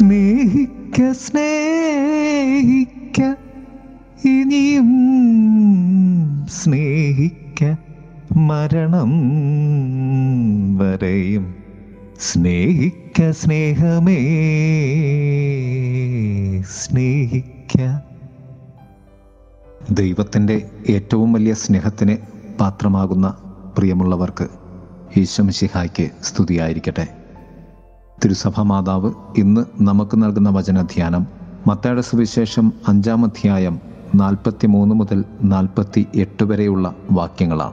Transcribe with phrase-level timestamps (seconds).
[0.00, 3.34] സ്നേഹിക്ക സ്നേഹിക്ക.
[4.28, 4.90] ഇനിയും
[6.50, 7.76] സ്നേഹിക്ക
[8.36, 9.10] മരണം
[10.78, 11.54] വരെയും.
[12.20, 14.16] സ്നേഹിക്ക സ്നേഹമേ
[16.62, 18.00] സ്നേഹിക്ക.
[19.90, 23.34] ദൈവത്തിന്റെ ഏറ്റവും വലിയ സ്നേഹത്തിന് പാത്രമാകുന്ന
[23.78, 24.48] പ്രിയമുള്ളവർക്ക്
[25.16, 27.19] ഈശ്വമിശിഹായ്ക്ക് സ്തുതിയായിരിക്കട്ടെ.
[28.24, 31.26] തിരുസഭ മാതാവ് ഇന്ന് നമുക്ക് നൽകുന്ന വചനധ്യാനം
[31.66, 33.80] മത്തയുടെ സുവിശേഷം അഞ്ചാം അധ്യായം
[34.14, 37.72] നാൽപ്പത്തി മൂന്ന് മുതൽ നാൽപ്പത്തി എട്ട് വരെയുള്ള വാക്യങ്ങളാണ്.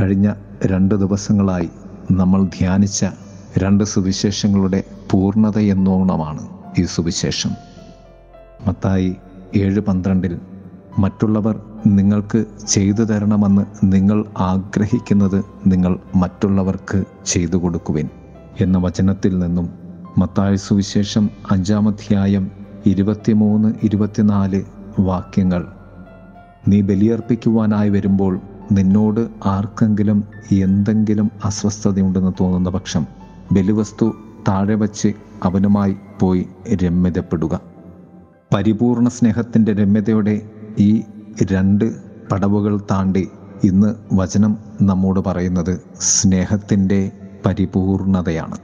[0.00, 0.34] കഴിഞ്ഞ
[0.66, 1.68] രണ്ട് ദിവസങ്ങളായി
[2.10, 3.06] നമ്മൾ ധ്യാനിച്ച
[3.58, 7.50] രണ്ട് സുവിശേഷങ്ങളുടെ പൂർണതയെന്നോണമാണ് ഈ സുവിശേഷം.
[8.68, 9.16] മത്തായി
[9.56, 10.38] ഏഴ് പന്ത്രണ്ടിൽ
[10.98, 18.08] മറ്റുള്ളവർ നിങ്ങൾക്ക് ചെയ്തു തരണമെന്ന് നിങ്ങൾ ആഗ്രഹിക്കുന്നത് നിങ്ങൾ മറ്റുള്ളവർക്ക് ചെയ്തു കൊടുക്കുവിൻ.
[18.60, 19.70] എന്ന വചനത്തിൽ നിന്നും
[20.18, 22.50] മത്തായ സുവിശേഷം അഞ്ചാമധ്യായം
[22.86, 24.62] ഇരുപത്തിമൂന്ന് ഇരുപത്തിനാല്
[25.00, 25.66] വാക്യങ്ങൾ.
[26.68, 28.40] നീ ബലിയർപ്പിക്കുവാനായി വരുമ്പോൾ
[28.72, 33.06] നിന്നോട് ആർക്കെങ്കിലും എന്തെങ്കിലും അസ്വസ്ഥതയുണ്ടെന്ന് തോന്നുന്ന പക്ഷം
[33.52, 34.14] ബലിവസ്തു
[34.48, 36.46] താഴെ വച്ച് അവനുമായി പോയി
[36.84, 37.60] രമ്യതപ്പെടുക.
[38.54, 40.42] പരിപൂർണ സ്നേഹത്തിന്റെ രമ്യതയുടെ
[40.78, 41.02] ഈ
[41.52, 41.94] രണ്ട്
[42.32, 43.28] പടവുകൾ താണ്ടി
[43.64, 47.10] ഇന്ന് വചനം നമ്മോട് പറയുന്നത് സ്നേഹത്തിന്റെ
[47.46, 48.58] പരിപൂർണതയാണ്.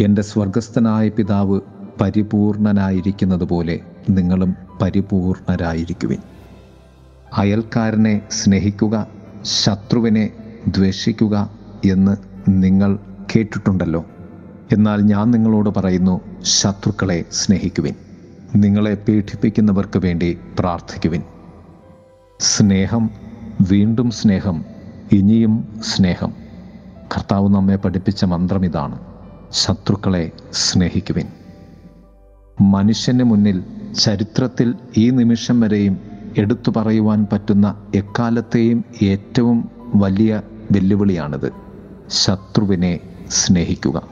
[0.00, 1.60] എന്റെ സ്വർഗസ്ഥനായ പിതാവ്
[2.00, 6.18] പരിപൂർണനായിരിക്കുന്നത് പോലെ നിങ്ങളും പരിപൂർണരായിരിക്കുവിൻ.
[7.36, 9.06] അയൽക്കാരനെ സ്നേഹിക്കുക
[9.42, 10.30] ശത്രുവിനെ
[10.68, 11.50] ദ്വേഷിക്കുക
[11.90, 12.16] എന്ന്
[12.48, 12.98] നിങ്ങൾ
[13.36, 14.04] കേട്ടിട്ടുണ്ടല്ലോ.
[14.72, 17.94] എന്നാൽ ഞാൻ നിങ്ങളോട് പറയുന്നു ശത്രുക്കളെ സ്നേഹിക്കുവിൻ.
[18.56, 21.22] നിങ്ങളെ പീഡിപ്പിക്കുന്നവർക്ക് വേണ്ടി പ്രാർത്ഥിക്കുവിൻ.
[22.40, 23.10] സ്നേഹം
[23.70, 24.64] വീണ്ടും സ്നേഹം
[25.12, 26.47] ഇനിയും സ്നേഹം.
[27.16, 28.98] കർത്താവ് നമ്മെ പഠിപ്പിച്ച മന്ത്രം ഇതാണ്.
[29.50, 31.26] ശത്രുക്കളെ സ്നേഹിക്കുവിൻ.
[32.60, 33.64] മനുഷ്യന് മുന്നിൽ
[33.98, 35.98] ചരിത്രത്തിൽ ഈ നിമിഷം വരെയും
[36.38, 41.52] എടുത്തു പറയുവാൻ പറ്റുന്ന എക്കാലത്തെയും ഏറ്റവും വലിയ വെല്ലുവിളിയാണിത്.
[42.08, 43.00] ശത്രുവിനെ
[43.30, 44.02] സ്നേഹിക്കുക.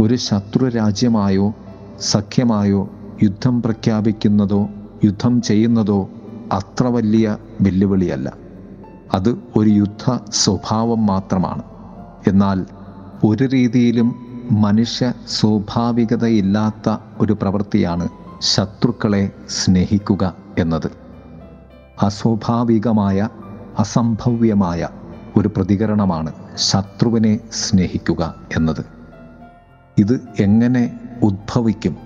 [0.00, 1.54] ഒരു ശത്രു രാജ്യമായോ
[2.00, 2.90] സഖ്യമായോ
[3.22, 4.68] യുദ്ധം പ്രഖ്യാപിക്കുന്നതോ
[5.04, 6.10] യുദ്ധം ചെയ്യുന്നതോ
[6.52, 8.43] അത്ര വലിയ വെല്ലുവിളിയല്ല.
[9.14, 11.62] അത് ഒരു യുദ്ധ സ്വഭാവം മാത്രമാണ്.
[12.26, 12.66] എന്നാൽ
[13.24, 14.14] ഒരു രീതിയിലും
[14.52, 18.08] മനുഷ്യ സ്വാഭാവികതയില്ലാത്ത ഒരു പ്രവൃത്തിയാണ്
[18.40, 20.90] ശത്രുക്കളെ സ്നേഹിക്കുക എന്നത്.
[22.02, 23.28] അസ്വാഭാവികമായ
[23.78, 24.88] അസംഭവ്യമായ
[25.36, 28.84] ഒരു പ്രതികരണമാണ് ശത്രുവിനെ സ്നേഹിക്കുക എന്നത്.
[29.98, 31.96] ഇത് എങ്ങനെ ഉദ്ഭവിക്കും?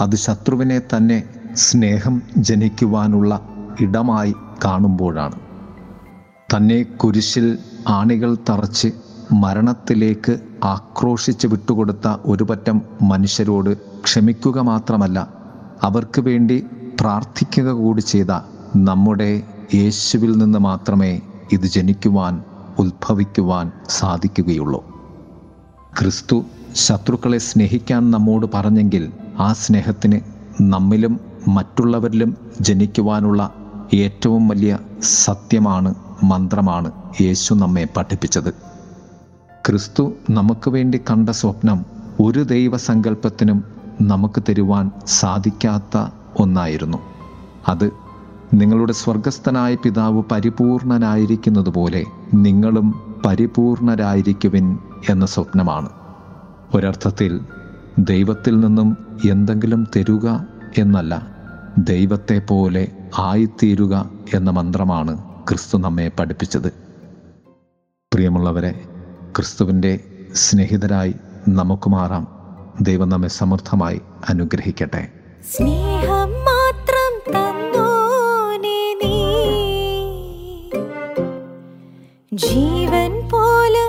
[0.00, 1.22] അത് ശത്രുവിനെ തന്നെ
[1.54, 3.40] സ്നേഹം ജനിക്കുവാനുള്ള
[3.80, 5.45] ഇടമായി കാണുമ്പോഴാണ്.
[6.48, 7.58] തന്നെ കുരിശിൽ
[7.88, 8.88] ആണികൾ തറച്ച്
[9.32, 10.34] മരണത്തിലേക്ക്
[10.64, 13.70] ആക്രോശിച്ച് വിട്ടുകൊടുത്ത ഒരുപറ്റം മനുഷ്യരോട്
[14.02, 15.18] ക്ഷമിക്കുക മാത്രമല്ല
[15.82, 16.66] അവർക്ക് വേണ്ടി
[17.00, 18.32] പ്രാർത്ഥിക്കുക കൂടി ചെയ്ത
[18.76, 19.30] നമ്മുടെ
[19.74, 21.20] യേശുവിൽ നിന്ന് മാത്രമേ
[21.52, 22.34] ഇത് ജനിക്കുവാൻ
[22.78, 24.80] ഉത്ഭവിക്കുവാൻ സാധിക്കുകയുള്ളൂ.
[25.96, 29.04] ക്രിസ്തു ശത്രുക്കളെ സ്നേഹിക്കാൻ നമ്മോട് പറഞ്ഞെങ്കിൽ
[29.38, 30.20] ആ സ്നേഹത്തിന്
[30.60, 31.14] നമ്മിലും
[31.48, 33.42] മറ്റുള്ളവരിലും ജനിക്കുവാനുള്ള
[33.94, 35.90] ഏറ്റവും വലിയ സത്യമാണ്
[36.22, 38.50] മന്ത്രമാണ് യേശു നമ്മെ പഠിപ്പിച്ചത്.
[39.66, 41.84] ക്രിസ്തു നമുക്ക് വേണ്ടി കണ്ട സ്വപ്നം
[42.20, 43.64] ഒരു ദൈവസങ്കല്പത്തിനും
[44.00, 46.06] നമുക്ക് തരുവാൻ സാധിക്കാത്ത
[46.40, 46.98] ഒന്നായിരുന്നു.
[47.68, 47.90] അത്
[48.54, 52.94] നിങ്ങളുടെ സ്വർഗസ്ഥനായ പിതാവ് പരിപൂർണനായിരിക്കുന്നത് പോലെ നിങ്ങളും
[53.26, 54.78] പരിപൂർണരായിരിക്കുവിൻ
[55.10, 55.88] എന്ന സ്വപ്നമാണ്.
[56.74, 57.40] ഒരർത്ഥത്തിൽ
[57.98, 58.96] ദൈവത്തിൽ നിന്നും
[59.30, 60.46] എന്തെങ്കിലും തരുക
[60.78, 61.28] എന്നല്ല
[61.78, 65.18] ദൈവത്തെ പോലെ ആയിത്തീരുക എന്ന മന്ത്രമാണ്
[65.48, 66.72] ക്രിസ്തു നമ്മെ പഠിപ്പിച്ചത്.
[68.14, 68.84] പ്രിയമുള്ളവരെ
[69.36, 70.00] ക്രിസ്തുവിന്റെ
[70.34, 71.14] സ്നേഹിതരായി
[71.48, 72.26] നമുക്ക് മാറാം.
[72.80, 75.08] ദൈവം നമ്മെ സമൃദ്ധമായി അനുഗ്രഹിക്കട്ടെ.
[75.50, 77.36] സ്നേഹം മാത്രം
[82.34, 83.85] ജീവൻ പോലും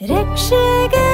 [0.00, 1.07] रक्षेग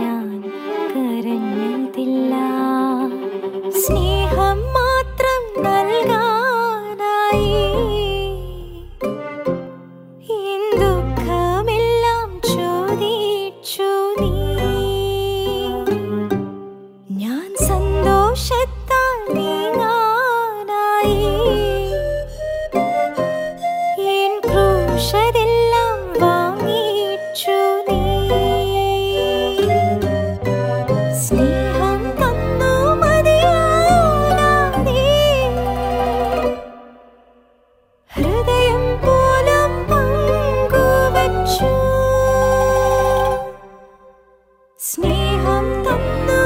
[0.00, 0.26] ഞാൻ
[0.90, 1.73] കരഞ്ഞതില്ല
[44.86, 46.43] 似汗咁。